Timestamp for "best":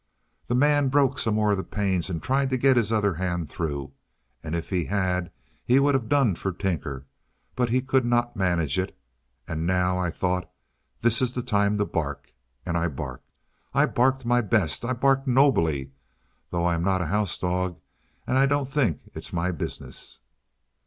14.41-14.83